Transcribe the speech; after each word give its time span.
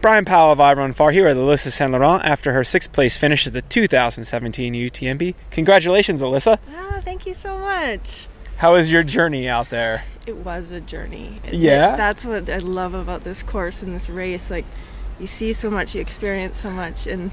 Bryon 0.00 0.24
Powell 0.24 0.52
of 0.52 0.58
iRunFar 0.58 1.12
here 1.12 1.26
at 1.26 1.36
Alissa 1.36 1.70
St 1.72 1.90
Laurent 1.90 2.24
after 2.24 2.52
her 2.52 2.62
sixth 2.62 2.92
place 2.92 3.16
finish 3.16 3.46
at 3.46 3.52
the 3.52 3.62
2017 3.62 4.74
UTMB. 4.74 5.34
Congratulations, 5.50 6.20
Alissa. 6.20 6.58
Ah, 6.74 7.00
thank 7.04 7.26
you 7.26 7.34
so 7.34 7.58
much. 7.58 8.28
How 8.58 8.72
was 8.74 8.90
your 8.90 9.02
journey 9.02 9.48
out 9.48 9.70
there? 9.70 10.04
It 10.26 10.36
was 10.36 10.70
a 10.70 10.80
journey. 10.80 11.40
It- 11.44 11.54
Yeah? 11.54 11.94
it- 11.94 11.96
that's 11.96 12.24
what 12.24 12.48
I 12.48 12.58
love 12.58 12.94
about 12.94 13.24
this 13.24 13.42
course 13.42 13.82
and 13.82 13.94
this 13.94 14.08
race. 14.08 14.50
Like, 14.50 14.64
you 15.18 15.26
see 15.26 15.52
so 15.52 15.70
much, 15.70 15.94
you 15.94 16.00
experience 16.00 16.58
so 16.58 16.70
much, 16.70 17.06
and 17.06 17.30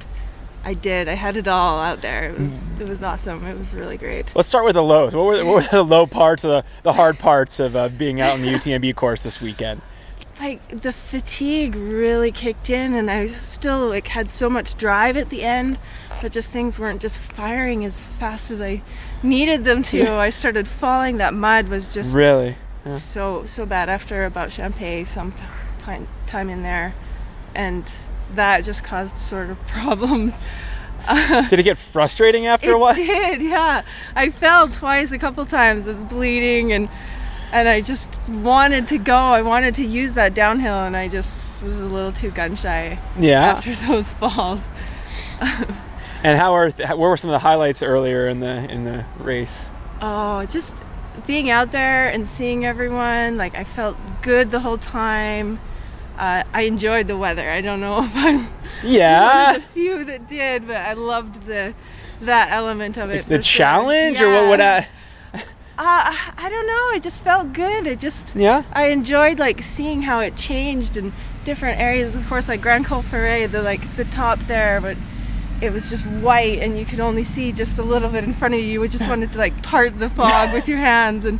I 0.65 0.73
did. 0.73 1.07
I 1.09 1.13
had 1.13 1.35
it 1.37 1.47
all 1.47 1.79
out 1.81 2.01
there. 2.01 2.29
It 2.29 2.39
was 2.39 2.51
it 2.79 2.89
was 2.89 3.03
awesome. 3.03 3.45
It 3.45 3.57
was 3.57 3.73
really 3.75 3.97
great. 3.97 4.25
Let's 4.33 4.47
start 4.47 4.63
with 4.65 4.75
the 4.75 4.83
lows. 4.83 5.15
What 5.15 5.25
were 5.25 5.37
the, 5.37 5.45
what 5.45 5.55
were 5.63 5.69
the 5.77 5.83
low 5.83 6.07
parts, 6.07 6.43
of 6.45 6.49
the, 6.51 6.63
the 6.83 6.93
hard 6.93 7.19
parts 7.19 7.59
of 7.59 7.75
uh, 7.75 7.89
being 7.89 8.21
out 8.21 8.35
in 8.39 8.41
the 8.41 8.49
UTMB 8.51 8.95
course 8.95 9.21
this 9.23 9.41
weekend? 9.41 9.81
Like 10.43 10.67
the 10.81 10.91
fatigue 10.91 11.73
really 11.73 12.29
kicked 12.31 12.69
in, 12.69 12.93
and 12.93 13.09
I 13.09 13.27
still 13.27 13.87
like 13.87 14.07
had 14.07 14.29
so 14.29 14.49
much 14.49 14.75
drive 14.75 15.15
at 15.15 15.29
the 15.29 15.41
end, 15.41 15.77
but 16.21 16.33
just 16.33 16.49
things 16.49 16.77
weren't 16.77 17.01
just 17.01 17.19
firing 17.19 17.85
as 17.85 18.03
fast 18.03 18.51
as 18.51 18.59
I 18.59 18.81
needed 19.23 19.63
them 19.63 19.83
to. 19.83 20.11
I 20.11 20.31
started 20.31 20.67
falling. 20.67 21.17
That 21.17 21.33
mud 21.33 21.69
was 21.69 21.93
just 21.93 22.13
Really? 22.13 22.57
Yeah. 22.85 22.97
so 22.97 23.45
so 23.45 23.65
bad 23.65 23.87
after 23.87 24.25
about 24.25 24.49
Champex 24.49 25.07
some 25.07 25.31
ti- 25.85 26.05
time 26.27 26.49
in 26.49 26.61
there, 26.61 26.93
and 27.55 27.85
that 28.35 28.65
just 28.65 28.83
caused 28.83 29.17
sort 29.17 29.49
of 29.49 29.57
problems. 29.67 30.41
Did 31.49 31.59
it 31.59 31.63
get 31.63 31.77
frustrating 31.77 32.47
after 32.47 32.71
a 32.73 32.77
while? 32.77 32.93
It 32.97 33.05
did, 33.05 33.41
yeah. 33.41 33.83
I 34.15 34.29
fell 34.29 34.69
twice, 34.69 35.11
a 35.11 35.17
couple 35.17 35.45
times. 35.45 35.85
I 35.85 35.91
was 35.91 36.03
bleeding, 36.03 36.71
and 36.71 36.87
and 37.53 37.69
I 37.69 37.79
just 37.81 38.19
wanted 38.27 38.87
to 38.89 38.97
go. 38.97 39.15
I 39.15 39.41
wanted 39.41 39.75
to 39.75 39.85
use 39.85 40.13
that 40.15 40.33
downhill, 40.33 40.73
and 40.83 40.97
I 40.97 41.07
just 41.07 41.63
was 41.63 41.79
a 41.79 41.85
little 41.85 42.11
too 42.11 42.31
gun 42.31 42.55
shy 42.55 42.99
Yeah. 43.17 43.41
after 43.53 43.73
those 43.87 44.11
falls. 44.13 44.63
And 46.25 46.39
how 46.39 46.53
are 46.53 46.71
th- 46.71 46.87
what 46.91 46.99
were 46.99 47.17
some 47.17 47.29
of 47.31 47.33
the 47.33 47.39
highlights 47.39 47.83
earlier 47.83 48.29
in 48.29 48.39
the 48.39 48.69
in 48.71 48.85
the 48.85 49.03
race? 49.19 49.69
Oh, 50.01 50.45
just 50.45 50.81
being 51.27 51.49
out 51.49 51.73
there 51.73 52.07
and 52.07 52.25
seeing 52.25 52.65
everyone. 52.65 53.35
Like 53.35 53.55
I 53.55 53.65
felt 53.65 53.97
good 54.21 54.49
the 54.49 54.61
whole 54.61 54.77
time. 54.77 55.59
Uh, 56.17 56.43
I 56.53 56.61
enjoyed 56.61 57.07
the 57.07 57.17
weather. 57.17 57.49
I 57.49 57.59
don't 57.59 57.81
know 57.81 58.03
if 58.05 58.15
I'm 58.15 58.37
one 58.45 58.47
Yeah. 58.85 59.55
of 59.57 59.63
the 59.63 59.67
few 59.69 60.05
that 60.05 60.29
did, 60.29 60.65
but 60.65 60.77
I 60.77 60.93
loved 60.93 61.45
the 61.45 61.73
that 62.21 62.51
element 62.53 62.95
of 62.97 63.09
it. 63.09 63.15
Like 63.17 63.25
the 63.25 63.41
sure. 63.41 63.57
challenge, 63.65 64.21
or 64.21 64.31
what 64.31 64.47
would 64.47 64.61
I? 64.61 64.87
Uh, 65.85 66.13
I 66.37 66.47
don't 66.49 66.65
know. 66.67 66.91
It 66.95 67.03
just 67.03 67.19
felt 67.19 67.51
good. 67.51 67.87
It 67.87 67.99
just 67.99 68.35
Yeah. 68.35 68.63
I 68.71 68.87
enjoyed 68.87 69.37
like 69.37 69.61
seeing 69.61 70.01
how 70.03 70.19
it 70.21 70.37
changed 70.37 70.95
in 70.95 71.11
different 71.43 71.79
areas. 71.79 72.15
Of 72.15 72.25
course, 72.29 72.47
like 72.47 72.61
Grand 72.61 72.85
Col 72.85 73.01
Ferret, 73.01 73.51
the 73.51 73.61
like 73.61 73.95
the 73.97 74.05
top 74.05 74.39
there, 74.47 74.79
but 74.79 74.95
it 75.61 75.71
was 75.73 75.89
just 75.89 76.05
white 76.05 76.59
and 76.59 76.79
you 76.79 76.85
could 76.85 76.99
only 77.01 77.23
see 77.23 77.51
just 77.51 77.77
a 77.79 77.83
little 77.83 78.09
bit 78.09 78.23
in 78.23 78.33
front 78.33 78.53
of 78.53 78.61
you. 78.61 78.81
You 78.81 78.87
just 78.87 79.07
wanted 79.13 79.33
to 79.33 79.37
like 79.37 79.61
part 79.61 79.99
the 79.99 80.09
fog 80.09 80.53
with 80.53 80.67
your 80.67 80.79
hands 80.79 81.25
and. 81.25 81.39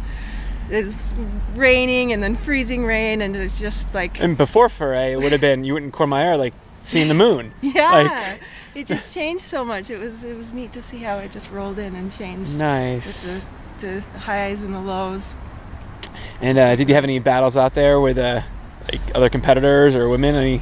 It 0.72 0.86
was 0.86 1.10
raining 1.56 2.14
and 2.14 2.24
then 2.24 2.38
freezing 2.38 2.86
rain, 2.86 3.22
and 3.22 3.36
it's 3.36 3.60
just 3.60 3.94
like 3.94 4.20
And 4.22 4.38
before 4.38 4.70
Foray, 4.70 5.12
it 5.12 5.18
would 5.18 5.34
have 5.34 5.42
been 5.42 5.66
you 5.66 5.74
went 5.74 5.86
in 5.86 5.92
Courmayeur, 5.92 6.38
like 6.38 6.54
seeing 6.80 7.10
the 7.10 7.14
moon. 7.14 7.52
yeah, 7.62 7.92
Like- 7.92 8.40
it 8.74 8.88
just 8.88 9.14
changed 9.20 9.44
so 9.44 9.66
much. 9.66 9.90
It 9.90 9.98
was 10.00 10.24
it 10.24 10.36
was 10.38 10.54
neat 10.54 10.72
to 10.74 10.82
see 10.82 11.00
how 11.00 11.18
it 11.18 11.32
just 11.32 11.52
rolled 11.52 11.80
in 11.80 11.94
and 11.96 12.12
changed 12.12 12.58
Nice. 12.58 13.46
The 13.84 14.00
highs 14.20 14.62
and 14.64 14.74
the 14.74 14.80
lows. 14.80 15.36
And 16.40 16.58
uh, 16.58 16.76
did 16.78 16.88
you 16.88 16.96
have 16.96 17.04
any 17.04 17.20
battles 17.20 17.58
out 17.58 17.74
there 17.74 18.00
with 18.00 18.18
uh, 18.18 18.42
like 18.90 19.02
other 19.14 19.28
competitors 19.30 19.94
or 19.94 20.08
women? 20.08 20.36
Any? 20.36 20.62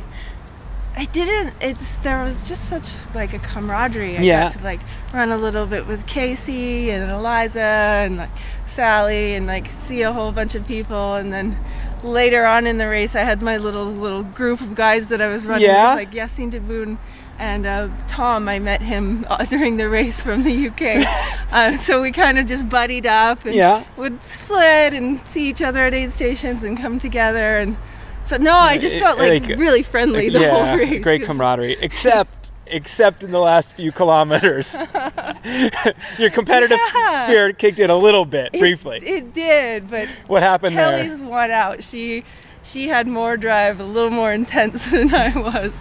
I 0.98 1.06
didn't. 1.06 1.54
It's 1.62 1.98
there 1.98 2.24
was 2.24 2.48
just 2.48 2.68
such 2.68 2.88
like 3.14 3.34
a 3.34 3.40
camaraderie. 3.40 4.18
I 4.18 4.22
Yeah. 4.22 4.44
got 4.50 4.58
to 4.58 4.64
like 4.64 4.80
run 5.14 5.30
a 5.30 5.38
little 5.38 5.68
bit 5.68 5.86
with 5.88 6.06
Casey 6.08 6.90
and 6.90 7.12
Eliza 7.12 7.62
and 7.62 8.18
like 8.18 8.30
Sally 8.66 9.36
and 9.36 9.46
like 9.46 9.68
see 9.68 10.02
a 10.02 10.12
whole 10.12 10.32
bunch 10.32 10.56
of 10.56 10.68
people. 10.68 11.14
And 11.16 11.32
then 11.32 11.58
later 12.04 12.44
on 12.46 12.66
in 12.66 12.80
the 12.80 12.88
race, 12.90 13.16
I 13.16 13.22
had 13.24 13.42
my 13.44 13.58
little 13.58 13.86
little 13.86 14.24
group 14.24 14.62
of 14.62 14.74
guys 14.74 15.10
that 15.10 15.22
I 15.22 15.28
was 15.28 15.46
running 15.46 15.68
Yeah? 15.68 15.96
with, 15.96 16.08
like 16.08 16.12
Yassine 16.12 16.52
Diboun 16.52 16.98
and 17.42 17.66
uh, 17.66 17.90
Tom. 18.08 18.48
I 18.48 18.60
met 18.60 18.82
him 18.82 19.26
uh, 19.30 19.44
during 19.46 19.78
the 19.78 19.90
race 19.90 20.22
from 20.22 20.44
the 20.44 20.68
UK. 20.70 21.06
uh, 21.52 21.76
so 21.78 22.02
we 22.02 22.12
kind 22.12 22.38
of 22.40 22.46
just 22.46 22.70
buddied 22.70 23.06
up 23.08 23.44
and 23.46 23.56
Yeah. 23.56 23.84
would 23.98 24.22
split 24.24 24.94
and 24.94 25.20
see 25.28 25.50
each 25.50 25.62
other 25.62 25.86
at 25.86 25.94
aid 25.94 26.12
stations 26.12 26.64
and 26.64 26.78
come 26.78 27.00
together 27.00 27.58
and. 27.58 27.76
So 28.24 28.38
no, 28.38 28.56
I 28.56 28.78
just 28.78 28.98
felt 28.98 29.18
like, 29.18 29.48
like- 29.50 29.58
really 29.58 29.82
friendly 29.82 30.30
the 30.30 30.42
yeah, 30.42 30.52
whole 30.52 30.78
race. 30.78 31.04
great 31.04 31.24
camaraderie. 31.24 31.76
Except, 31.82 32.52
except 32.68 33.24
in 33.24 33.32
the 33.32 33.40
last 33.40 33.74
few 33.76 33.92
kilometers, 33.92 34.76
your 36.20 36.30
competitive 36.30 36.78
Yeah. 36.94 37.24
spirit 37.24 37.58
kicked 37.58 37.80
in 37.80 37.90
a 37.90 37.98
little 37.98 38.26
bit 38.26 38.52
It- 38.54 38.60
briefly. 38.60 39.00
It, 39.04 39.34
did, 39.34 39.90
but 39.90 40.08
what 40.28 40.44
happened 40.44 40.76
Kelly's 40.76 41.20
won 41.20 41.50
out. 41.50 41.82
She 41.84 42.24
she 42.64 42.88
had 42.88 43.08
more 43.08 43.38
drive, 43.38 43.80
a 43.80 43.84
little 43.84 44.12
more 44.12 44.32
intense 44.32 44.86
than 44.92 45.12
I 45.16 45.36
was. 45.36 45.74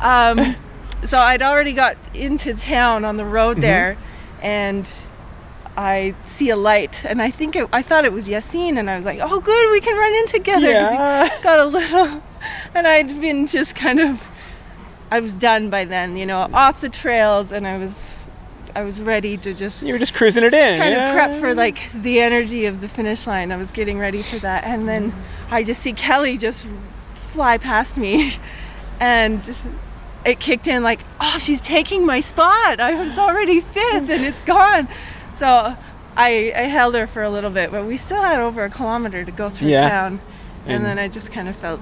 Um, 0.00 0.54
so 1.06 1.18
I'd 1.18 1.42
already 1.42 1.72
got 1.72 1.96
into 2.14 2.54
town 2.54 3.04
on 3.04 3.16
the 3.16 3.24
road 3.24 3.52
Mm-hmm. 3.56 3.60
there, 3.62 3.96
and 4.42 4.90
I 5.76 6.14
see 6.26 6.50
a 6.50 6.56
light, 6.56 7.04
and 7.04 7.22
I 7.22 7.30
think 7.30 7.56
it, 7.56 7.68
I 7.72 7.82
thought 7.82 8.04
it 8.04 8.12
was 8.12 8.28
Yassine, 8.28 8.78
and 8.78 8.90
I 8.90 8.96
was 8.96 9.04
like, 9.06 9.18
"Oh, 9.22 9.40
good, 9.40 9.72
we 9.72 9.80
can 9.80 9.96
run 9.96 10.14
in 10.14 10.26
together." 10.26 10.70
Yeah. 10.70 11.28
got 11.42 11.58
a 11.58 11.64
little, 11.64 12.22
and 12.74 12.86
I'd 12.86 13.20
been 13.20 13.46
just 13.46 13.74
kind 13.74 14.00
of, 14.00 14.26
I 15.10 15.20
was 15.20 15.32
done 15.32 15.70
by 15.70 15.84
then, 15.84 16.16
you 16.16 16.26
know, 16.26 16.48
off 16.52 16.80
the 16.80 16.88
trails, 16.88 17.50
and 17.52 17.66
I 17.66 17.78
was, 17.78 17.94
I 18.74 18.82
was 18.82 19.00
ready 19.00 19.36
to 19.38 19.54
just 19.54 19.82
You 19.84 19.92
were 19.94 19.98
just 19.98 20.14
cruising 20.14 20.44
it 20.44 20.52
in. 20.54 20.78
kind 20.78 20.92
yeah. 20.92 21.08
of 21.08 21.14
prep 21.14 21.40
for 21.40 21.54
like 21.54 21.90
the 21.92 22.20
energy 22.20 22.66
of 22.66 22.80
the 22.80 22.88
finish 22.88 23.26
line. 23.26 23.50
I 23.52 23.56
was 23.56 23.70
getting 23.70 23.98
ready 23.98 24.22
for 24.22 24.36
that, 24.36 24.64
and 24.64 24.88
then 24.88 25.12
I 25.50 25.62
just 25.62 25.80
see 25.82 25.92
Kelly 25.92 26.36
just 26.36 26.66
fly 27.14 27.58
past 27.58 27.96
me, 27.96 28.34
and 29.00 29.40
it 30.24 30.38
kicked 30.40 30.66
in 30.66 30.82
like, 30.82 31.00
oh, 31.20 31.38
she's 31.40 31.60
taking 31.60 32.04
my 32.06 32.20
spot. 32.20 32.80
I 32.80 32.94
was 32.94 33.16
already 33.18 33.60
fifth, 33.60 34.08
and 34.10 34.24
it's 34.24 34.40
gone. 34.42 34.88
So 35.32 35.46
I, 36.16 36.52
I 36.54 36.62
held 36.62 36.94
her 36.94 37.06
for 37.06 37.22
a 37.22 37.30
little 37.30 37.50
bit, 37.50 37.70
but 37.70 37.86
we 37.86 37.96
still 37.96 38.20
had 38.22 38.38
over 38.40 38.64
a 38.64 38.70
kilometer 38.70 39.24
to 39.24 39.30
go 39.32 39.48
through 39.50 39.68
Yeah. 39.68 39.88
town, 39.88 40.20
and, 40.66 40.72
And- 40.76 40.84
then 40.84 40.98
I 40.98 41.08
just 41.08 41.32
kind 41.32 41.48
of 41.48 41.56
felt 41.56 41.80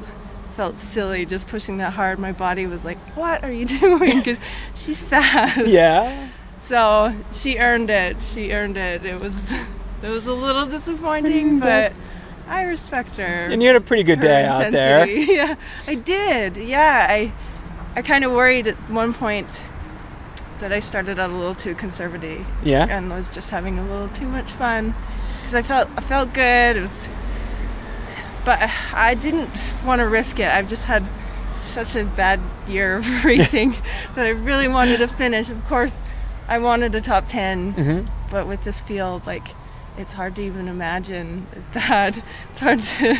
felt 0.57 0.81
silly 0.81 1.25
just 1.25 1.47
pushing 1.47 1.77
that 1.79 1.93
hard. 1.93 2.19
My 2.19 2.33
body 2.33 2.67
was 2.67 2.85
like, 2.85 2.99
what 3.17 3.45
are 3.45 3.53
you 3.53 3.65
doing? 3.81 4.19
Because 4.19 4.41
she's 4.75 5.01
fast. 5.01 5.67
Yeah. 5.69 6.29
So 6.59 7.15
she 7.33 7.59
earned 7.59 7.91
it. 7.91 8.21
She 8.21 8.53
earned 8.53 8.77
it. 8.77 9.05
It 9.07 9.23
was 9.23 9.35
it 10.03 10.09
was 10.09 10.27
a 10.27 10.33
little 10.33 10.67
disappointing, 10.67 11.61
but 11.61 11.93
I 12.49 12.63
respect 12.65 13.17
her. 13.17 13.25
And 13.25 13.63
you 13.63 13.69
had 13.69 13.77
a 13.77 13.81
pretty 13.81 14.03
good 14.03 14.21
day 14.21 14.45
out 14.47 14.73
there. 14.73 15.07
Yeah, 15.09 15.55
I 15.87 15.95
did. 15.95 16.57
Yeah, 16.57 17.07
I 17.09 17.33
I 17.97 18.03
kind 18.03 18.25
of 18.25 18.33
worried 18.33 18.67
at 18.67 18.77
one 18.91 19.13
point 19.15 19.47
that 20.61 20.73
I 20.73 20.81
started 20.81 21.19
out 21.19 21.31
a 21.31 21.33
little 21.35 21.55
too 21.55 21.75
conservative 21.75 22.45
Yeah. 22.63 22.87
and 22.89 23.11
was 23.11 23.29
just 23.29 23.51
having 23.51 23.79
a 23.79 23.83
little 23.83 24.09
too 24.09 24.27
much 24.27 24.53
fun 24.53 24.95
because 25.39 25.55
I 25.55 25.63
felt 25.63 25.89
I 25.97 26.01
felt 26.01 26.33
good. 26.33 26.77
It 26.77 26.81
was, 26.81 27.09
but 28.45 28.59
I 28.93 29.15
didn't 29.15 29.51
want 29.85 30.01
to 30.01 30.07
risk 30.09 30.41
it. 30.41 30.49
I've 30.51 30.69
just 30.69 30.85
had 30.85 31.05
such 31.63 31.97
a 31.97 32.05
bad 32.05 32.41
year 32.67 32.97
of 32.97 33.25
racing 33.25 33.71
that 34.15 34.27
I 34.27 34.31
really 34.31 34.69
wanted 34.69 34.99
to 34.99 35.09
finish. 35.09 35.49
Of 35.51 35.65
course, 35.69 35.97
I 36.49 36.59
wanted 36.59 36.95
a 36.95 37.01
top 37.01 37.25
10 37.29 37.73
hmm 37.73 38.01
but 38.31 38.47
with 38.47 38.63
this 38.63 38.83
field, 38.83 39.27
like 39.27 39.49
it's 39.97 40.13
hard 40.13 40.37
to 40.37 40.43
even 40.43 40.69
imagine 40.69 41.47
that. 41.73 42.19
It's 42.51 42.61
hard 42.61 42.83
to. 42.83 43.19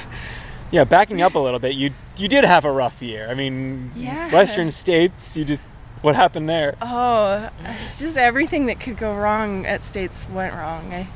Yeah, 0.71 0.85
backing 0.85 1.23
up 1.23 1.35
a 1.35 1.39
little 1.39 1.59
bit, 1.61 1.75
you 1.75 1.91
you 2.17 2.29
did 2.29 2.45
have 2.45 2.65
a 2.65 2.71
rough 2.73 3.01
year. 3.01 3.29
I 3.31 3.35
mean, 3.35 3.91
Yeah. 3.95 4.31
Western 4.33 4.71
states, 4.71 5.37
you 5.37 5.45
just 5.45 5.63
what 6.03 6.15
happened 6.15 6.49
there? 6.49 6.77
Oh, 6.83 7.49
it's 7.65 7.99
just 7.99 8.17
everything 8.17 8.67
that 8.67 8.79
could 8.79 8.99
go 8.99 9.15
wrong 9.15 9.67
at 9.67 9.83
States 9.83 10.25
went 10.33 10.55
wrong. 10.55 10.93
I, 10.93 11.09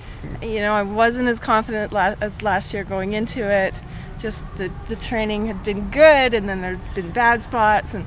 you 0.44 0.60
know, 0.60 0.72
I 0.72 0.82
wasn't 0.82 1.28
as 1.28 1.38
confident 1.38 1.92
la- 1.92 2.14
as 2.20 2.42
last 2.42 2.72
year 2.74 2.82
going 2.84 3.12
into 3.12 3.48
it. 3.48 3.78
Just 4.18 4.44
the 4.56 4.70
the 4.88 4.96
training 4.96 5.46
had 5.48 5.62
been 5.64 5.90
good, 5.90 6.32
and 6.34 6.48
then 6.48 6.60
there'd 6.62 6.80
been 6.94 7.10
bad 7.10 7.42
spots, 7.44 7.92
and 7.94 8.06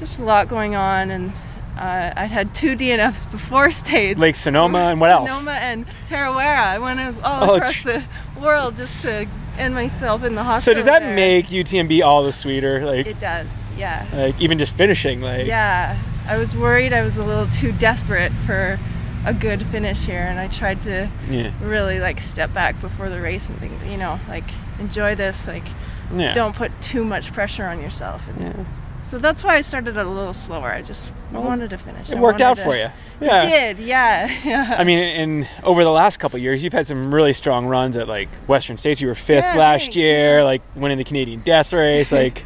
just 0.00 0.18
a 0.18 0.24
lot 0.24 0.48
going 0.48 0.74
on. 0.74 1.10
And 1.10 1.32
uh, 1.78 2.12
I 2.16 2.24
had 2.26 2.54
two 2.54 2.74
DNFs 2.76 3.30
before 3.30 3.70
States. 3.84 4.18
Lake 4.18 4.36
Sonoma 4.36 4.78
and 4.90 5.00
what 5.00 5.10
else? 5.10 5.30
Sonoma 5.30 5.52
and 5.52 5.86
Tarawera. 6.08 6.64
I 6.64 6.78
went 6.78 7.00
all 7.24 7.50
Oh, 7.50 7.54
across 7.56 7.72
tr- 7.74 7.88
the 7.88 8.04
world 8.42 8.76
just 8.76 9.00
to 9.00 9.26
end 9.58 9.74
myself 9.74 10.24
in 10.24 10.34
the 10.34 10.42
hospital. 10.42 10.74
So 10.74 10.76
does 10.76 10.86
that 10.86 11.00
there. 11.00 11.14
make 11.14 11.48
UTMB 11.48 12.02
all 12.04 12.24
the 12.24 12.32
sweeter? 12.32 12.84
Like, 12.84 13.06
It 13.06 13.20
does, 13.20 13.46
yeah. 13.76 14.06
like 14.12 14.40
even 14.40 14.58
just 14.58 14.74
finishing, 14.74 15.20
like 15.20 15.46
Yeah, 15.46 15.98
I 16.26 16.36
was 16.38 16.56
worried 16.56 16.92
I 16.92 17.02
was 17.02 17.16
a 17.16 17.24
little 17.24 17.46
too 17.48 17.72
desperate 17.72 18.32
for 18.46 18.78
a 19.24 19.32
good 19.32 19.62
finish 19.66 20.04
here, 20.04 20.22
and 20.22 20.38
I 20.38 20.48
tried 20.48 20.82
to 20.82 21.08
yeah, 21.30 21.52
really 21.62 22.00
like 22.00 22.18
step 22.20 22.52
back 22.52 22.80
before 22.80 23.08
the 23.08 23.20
race 23.20 23.48
and 23.48 23.56
think, 23.58 23.72
you 23.86 23.96
know, 23.96 24.18
like 24.28 24.44
enjoy 24.80 25.14
this, 25.14 25.46
like 25.46 25.64
yeah. 26.14 26.34
don't 26.34 26.56
put 26.56 26.72
too 26.82 27.04
much 27.04 27.32
pressure 27.32 27.66
on 27.66 27.80
yourself. 27.80 28.26
And 28.28 28.40
Yeah. 28.40 28.64
So 29.12 29.18
that's 29.18 29.44
why 29.44 29.56
I 29.56 29.60
started 29.60 29.98
a 29.98 30.04
little 30.04 30.32
slower. 30.32 30.70
I 30.70 30.80
just 30.80 31.04
Well, 31.32 31.42
wanted 31.42 31.68
to 31.68 31.76
finish. 31.76 32.08
It 32.10 32.16
I 32.16 32.20
worked 32.20 32.40
out 32.40 32.56
wanted 32.56 32.62
for 32.64 32.72
to- 32.72 32.78
you. 32.78 32.84
It 33.20 33.26
Yeah. 33.26 33.50
did, 33.74 33.78
yeah. 33.78 34.30
yeah. 34.42 34.76
I 34.78 34.84
mean, 34.84 34.98
and 35.00 35.48
over 35.64 35.84
the 35.84 35.90
last 35.90 36.18
couple 36.18 36.38
of 36.38 36.42
years, 36.42 36.64
you've 36.64 36.72
had 36.72 36.86
some 36.86 37.14
really 37.14 37.34
strong 37.34 37.66
runs 37.66 37.98
at 37.98 38.08
like 38.08 38.30
Western 38.48 38.78
States. 38.78 39.02
You 39.02 39.08
were 39.08 39.14
fifth 39.14 39.44
Yeah, 39.44 39.58
last 39.58 39.80
thanks, 39.82 39.96
year, 39.96 40.38
yeah. 40.38 40.44
like 40.44 40.62
winning 40.74 40.96
the 40.96 41.04
Canadian 41.04 41.40
Death 41.40 41.74
Race. 41.74 42.10
like, 42.22 42.42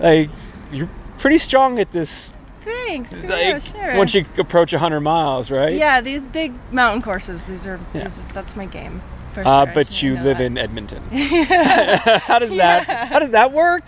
like 0.00 0.28
you're 0.72 0.88
pretty 1.18 1.38
strong 1.38 1.78
at 1.78 1.92
this. 1.92 2.34
Thanks. 2.64 3.12
Like, 3.12 3.22
yeah, 3.30 3.58
sure. 3.60 3.96
once 3.96 4.12
you 4.12 4.26
approach 4.38 4.72
100 4.72 4.98
miles, 5.02 5.52
right? 5.52 5.72
Yeah, 5.72 6.00
these 6.00 6.26
big 6.26 6.52
mountain 6.72 7.00
courses. 7.00 7.44
These 7.44 7.64
are. 7.68 7.78
Yeah. 7.94 8.02
These, 8.02 8.22
that's 8.34 8.56
my 8.56 8.66
game. 8.66 9.02
For 9.34 9.42
Uh, 9.42 9.44
sure. 9.44 9.70
I 9.70 9.72
but 9.72 10.02
you 10.02 10.14
live 10.14 10.38
that. 10.38 10.46
in 10.46 10.58
Edmonton. 10.58 11.00
how 11.12 12.40
does 12.40 12.56
that? 12.56 12.86
How 13.08 13.20
does 13.20 13.30
that 13.30 13.52
work? 13.52 13.84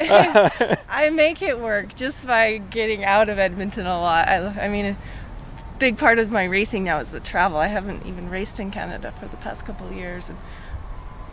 I 0.00 1.10
make 1.12 1.42
it 1.42 1.58
work 1.58 1.94
just 1.94 2.26
by 2.26 2.58
getting 2.58 3.04
out 3.04 3.28
of 3.28 3.38
Edmonton 3.38 3.86
a 3.86 4.00
lot. 4.00 4.28
I, 4.28 4.64
I 4.64 4.68
mean, 4.68 4.86
a 4.86 4.96
big 5.78 5.98
part 5.98 6.18
of 6.18 6.30
my 6.30 6.44
racing 6.44 6.84
now 6.84 6.98
is 6.98 7.10
the 7.10 7.20
travel. 7.20 7.58
I 7.58 7.66
haven't 7.68 8.06
even 8.06 8.28
raced 8.30 8.60
in 8.60 8.70
Canada 8.70 9.12
for 9.12 9.26
the 9.26 9.36
past 9.38 9.64
couple 9.66 9.86
of 9.88 9.94
years, 9.94 10.28
and 10.28 10.38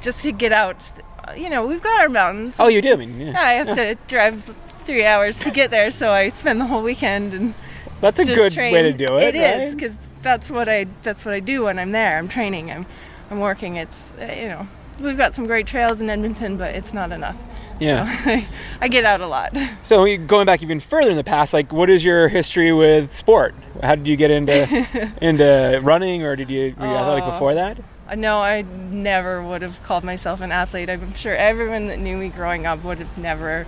just 0.02 0.24
to 0.24 0.32
get 0.32 0.52
out, 0.52 0.90
you 1.36 1.50
know, 1.50 1.66
we've 1.66 1.82
got 1.82 2.02
our 2.02 2.10
mountains. 2.10 2.56
oh, 2.60 2.68
you 2.68 2.82
do. 2.82 2.94
I 2.94 2.96
mean, 2.98 3.20
yeah. 3.20 3.32
Yeah, 3.32 3.42
I 3.42 3.52
have 3.54 3.76
to 3.76 3.98
drive 4.08 4.44
three 4.86 5.06
hours 5.06 5.40
to 5.42 5.52
get 5.52 5.72
there, 5.72 5.92
so 5.92 6.12
I 6.12 6.30
spend 6.30 6.60
the 6.60 6.66
whole 6.66 6.84
weekend 6.84 7.34
and 7.34 7.54
That's 8.02 8.20
a 8.20 8.26
good 8.26 8.52
train. 8.54 8.74
way 8.74 8.84
to 8.84 8.94
do 8.94 9.18
it. 9.18 9.34
It 9.34 9.36
is 9.36 9.70
right? 9.70 9.76
because 9.76 9.98
that's 10.22 10.50
what 10.50 10.70
I 10.70 10.88
that's 11.04 11.26
what 11.26 11.34
I 11.34 11.40
do 11.40 11.64
when 11.64 11.80
I'm 11.80 11.92
there. 11.92 12.18
I'm 12.18 12.28
training. 12.28 12.72
I'm 12.72 12.86
I'm 13.30 13.40
working. 13.40 13.78
It's 13.78 14.14
you 14.20 14.48
know 14.48 14.68
we've 15.00 15.18
got 15.18 15.34
some 15.34 15.48
great 15.48 15.68
trails 15.68 16.02
in 16.02 16.10
Edmonton, 16.10 16.58
but 16.58 16.76
it's 16.76 16.94
not 16.94 17.12
enough. 17.12 17.38
Yeah. 17.84 18.24
So 18.24 18.42
I 18.82 18.88
get 18.88 19.06
out 19.06 19.22
a 19.22 19.28
lot. 19.28 19.56
So 19.84 20.18
going 20.18 20.46
back 20.46 20.62
even 20.64 20.80
further 20.80 21.12
in 21.12 21.18
the 21.18 21.24
past, 21.24 21.54
like 21.54 21.72
what 21.74 21.90
is 21.90 22.04
your 22.06 22.28
history 22.30 22.72
with 22.72 23.12
sport? 23.14 23.54
How 23.82 23.96
did 23.96 24.08
you 24.08 24.16
get 24.16 24.32
into 24.32 25.12
into 25.22 25.80
running, 25.84 26.24
or 26.24 26.36
did 26.36 26.50
you 26.50 26.74
were 26.78 26.88
you 26.88 26.94
athletic 26.94 27.26
Oh. 27.26 27.32
before 27.32 27.54
that? 27.56 27.78
No, 28.18 28.40
I 28.40 28.62
never 28.62 29.42
would 29.44 29.62
have 29.62 29.82
called 29.84 30.04
myself 30.04 30.42
an 30.42 30.52
athlete. 30.52 30.90
I'm 30.90 31.14
sure 31.16 31.36
everyone 31.36 31.88
that 31.88 32.00
knew 32.00 32.16
me 32.18 32.30
growing 32.30 32.66
up 32.66 32.84
would 32.84 33.00
have 33.00 33.18
never 33.18 33.66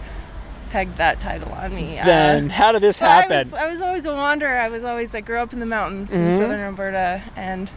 pegged 0.69 0.97
that 0.97 1.19
title 1.21 1.51
on 1.53 1.73
me. 1.73 1.99
Uh, 1.99 2.05
Then 2.05 2.49
how 2.49 2.71
did 2.71 2.81
this 2.81 2.99
Well, 2.99 3.09
I 3.09 3.21
happen? 3.21 3.51
was, 3.51 3.59
I 3.61 3.67
was 3.67 3.81
always 3.81 4.05
a 4.05 4.13
wanderer. 4.13 4.57
I 4.57 4.67
was 4.69 4.83
always 4.83 5.13
I 5.15 5.21
grew 5.21 5.39
up 5.39 5.53
in 5.53 5.59
the 5.59 5.65
mountains 5.65 6.11
Mhm. 6.11 6.31
in 6.31 6.37
southern 6.37 6.59
Alberta 6.59 7.21
and 7.35 7.69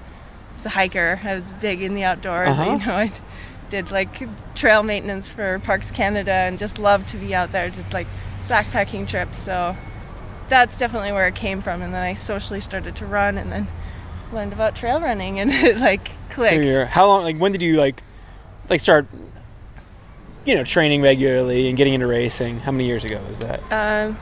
was 0.57 0.67
a 0.67 0.71
hiker. 0.71 1.21
I 1.25 1.35
was 1.35 1.53
big 1.53 1.81
in 1.83 1.95
the 1.95 2.05
outdoors. 2.05 2.59
Uh-huh. 2.59 2.73
You 2.73 2.87
know, 2.87 2.93
I 2.95 3.13
did 3.71 3.91
like 3.91 4.09
trail 4.55 4.83
maintenance 4.83 5.31
for 5.31 5.59
Parks 5.61 5.91
Canada 5.91 6.31
and 6.33 6.59
just 6.59 6.79
loved 6.79 7.09
to 7.11 7.17
be 7.17 7.35
out 7.35 7.53
there. 7.53 7.71
Did 7.71 7.93
like 7.93 8.07
backpacking 8.49 9.07
trips. 9.09 9.39
So 9.39 9.77
that's 10.49 10.79
definitely 10.79 11.13
where 11.13 11.27
it 11.27 11.35
came 11.35 11.61
from. 11.61 11.83
And 11.83 11.93
then 11.93 12.03
I 12.03 12.15
socially 12.15 12.61
started 12.61 12.97
to 12.97 13.07
run 13.07 13.37
and 13.39 13.53
then 13.53 13.69
learned 14.33 14.53
about 14.53 14.75
trail 14.77 15.01
running 15.01 15.39
and 15.41 15.51
it 15.53 15.79
like 15.79 16.11
clicked. 16.31 16.91
How 16.91 17.07
long? 17.07 17.23
Like 17.23 17.37
when 17.37 17.53
did 17.53 17.63
you 17.63 17.77
like 17.77 18.03
like 18.69 18.81
start? 18.81 19.07
You 20.45 20.55
know, 20.55 20.65
training 20.65 21.03
regularly 21.03 21.69
and 21.69 21.77
getting 21.77 21.93
into 21.93 22.07
racing. 22.07 22.61
How 22.61 22.73
many 22.73 22.87
years 22.87 23.05
ago 23.05 23.21
was 23.29 23.39
that? 23.41 23.61
Um, 23.71 24.17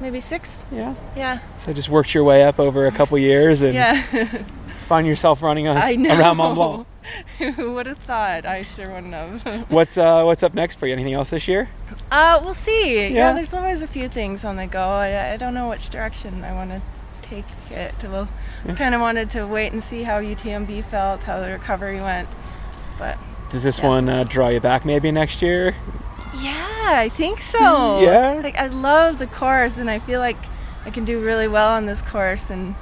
maybe 0.00 0.18
six. 0.18 0.64
Yeah. 0.72 0.94
Yeah. 1.16 1.38
So 1.64 1.72
just 1.72 1.88
worked 1.88 2.12
your 2.14 2.24
way 2.24 2.42
up 2.44 2.58
over 2.58 2.86
a 2.86 2.90
couple 2.90 3.16
years 3.16 3.62
and 3.62 3.74
Yeah. 3.74 4.02
find 4.88 5.06
yourself 5.06 5.40
running 5.40 5.68
on, 5.68 5.76
around 5.76 6.38
Mont 6.38 6.56
Blanc. 6.56 6.86
Who 7.56 7.72
would 7.74 7.86
have 7.86 7.98
thought? 7.98 8.44
I 8.46 8.62
sure 8.62 8.88
wouldn't 8.92 9.14
have. 9.14 9.42
What's 9.70 9.96
uh 9.98 10.22
what's 10.24 10.42
up 10.42 10.54
next 10.54 10.78
for 10.78 10.86
you? 10.86 10.92
Anything 10.92 11.14
else 11.14 11.30
this 11.30 11.48
year? 11.48 11.68
Uh, 12.10 12.40
we'll 12.42 12.54
see. 12.54 13.02
Yeah. 13.02 13.08
Yeah. 13.08 13.32
there's 13.32 13.54
always 13.54 13.82
a 13.82 13.86
few 13.86 14.08
things 14.08 14.44
on 14.44 14.56
the 14.56 14.66
go. 14.66 14.80
I, 14.82 15.32
I 15.32 15.36
don't 15.36 15.54
know 15.54 15.68
which 15.68 15.88
direction 15.90 16.44
I 16.44 16.52
want 16.52 16.70
to 16.70 16.82
take 17.22 17.44
it. 17.70 17.94
Well, 18.04 18.28
Yeah. 18.66 18.74
kind 18.74 18.94
of 18.94 19.00
wanted 19.00 19.30
to 19.32 19.46
wait 19.46 19.72
and 19.72 19.82
see 19.84 20.02
how 20.02 20.20
UTMB 20.20 20.84
felt, 20.84 21.22
how 21.22 21.40
the 21.40 21.48
recovery 21.48 22.00
went. 22.00 22.28
But 22.98 23.16
Does 23.50 23.62
this 23.62 23.78
Yeah. 23.78 23.86
one 23.88 24.08
uh, 24.08 24.24
draw 24.24 24.48
you 24.48 24.60
back 24.60 24.84
maybe 24.84 25.10
next 25.12 25.40
year? 25.42 25.74
yeah, 26.42 26.54
I 27.04 27.08
think 27.08 27.40
so. 27.42 28.00
Yeah? 28.00 28.40
Like 28.42 28.58
I 28.58 28.66
love 28.68 29.18
the 29.18 29.26
course, 29.26 29.78
and 29.78 29.88
I 29.90 29.98
feel 29.98 30.20
like 30.20 30.36
I 30.84 30.90
can 30.90 31.04
do 31.04 31.20
really 31.24 31.48
well 31.48 31.70
on 31.70 31.86
this 31.86 32.02
course. 32.02 32.50
And 32.50 32.74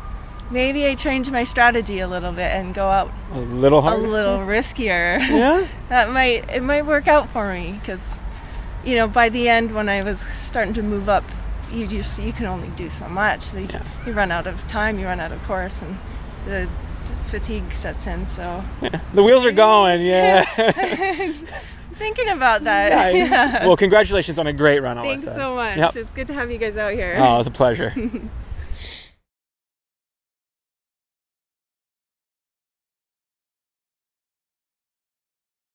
maybe 0.51 0.87
I 0.87 0.95
change 0.95 1.31
my 1.31 1.45
strategy 1.45 2.01
a 2.01 2.09
little 2.09 2.33
bit 2.33 2.53
and 2.53 2.75
go 2.75 2.87
out 2.89 3.11
A 3.33 3.39
little 3.41 3.81
a 3.81 3.97
little 3.97 4.39
riskier. 4.39 5.19
Yeah. 5.21 5.67
that 5.89 6.11
might 6.11 6.49
it 6.51 6.63
might 6.63 6.87
work 6.87 7.09
out 7.09 7.29
for 7.29 7.53
me 7.53 7.77
because 7.81 8.03
you 8.85 8.95
know 8.97 9.09
by 9.09 9.29
the 9.29 9.49
end 9.49 9.75
when 9.75 9.89
I 9.89 10.03
was 10.03 10.21
starting 10.21 10.75
to 10.75 10.83
move 10.83 11.09
up 11.09 11.25
you 11.73 11.87
just 11.87 12.21
you 12.23 12.33
can 12.33 12.47
only 12.47 12.69
do 12.77 12.89
so 12.89 13.09
much 13.09 13.41
so 13.43 13.59
you, 13.59 13.67
Yeah. 13.69 13.83
you 14.07 14.13
run 14.13 14.31
out 14.31 14.47
of 14.47 14.67
time 14.69 14.99
you 14.99 15.07
run 15.07 15.19
out 15.21 15.33
of 15.33 15.43
course 15.45 15.83
and 15.83 15.99
the 16.47 16.69
fatigue 17.27 17.73
sets 17.73 18.07
in 18.07 18.27
so 18.29 18.63
The 19.13 19.23
wheels 19.23 19.45
are 19.45 19.51
going. 19.53 20.01
Yeah. 20.03 20.45
thinking 21.95 22.29
about 22.29 22.63
that 22.65 22.93
Nice. 22.93 23.31
yeah. 23.31 23.67
Well, 23.67 23.77
congratulations 23.77 24.39
on 24.39 24.47
a 24.47 24.53
great 24.53 24.81
run, 24.81 24.97
Alissa. 24.97 25.03
thanks 25.07 25.25
so 25.25 25.55
much 25.57 25.77
Yep. 25.79 25.95
was 25.97 26.07
good 26.09 26.27
to 26.29 26.35
have 26.35 26.51
you 26.53 26.59
guys 26.59 26.77
out 26.77 26.93
here 26.93 27.17
Oh, 27.19 27.35
it 27.35 27.39
was 27.39 27.47
a 27.49 27.51
pleasure. 27.51 27.93